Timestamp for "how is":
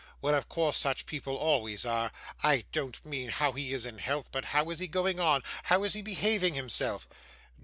3.29-3.83, 4.45-4.79, 5.65-5.93